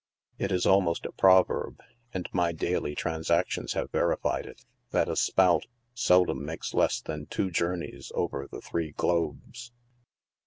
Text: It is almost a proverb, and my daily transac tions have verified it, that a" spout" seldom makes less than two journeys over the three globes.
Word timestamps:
It 0.39 0.51
is 0.51 0.65
almost 0.65 1.05
a 1.05 1.11
proverb, 1.11 1.79
and 2.11 2.27
my 2.33 2.53
daily 2.53 2.95
transac 2.95 3.49
tions 3.51 3.73
have 3.73 3.91
verified 3.91 4.47
it, 4.47 4.65
that 4.89 5.07
a" 5.07 5.15
spout" 5.15 5.67
seldom 5.93 6.43
makes 6.43 6.73
less 6.73 6.99
than 7.01 7.27
two 7.27 7.51
journeys 7.51 8.11
over 8.15 8.47
the 8.47 8.61
three 8.61 8.93
globes. 8.93 9.71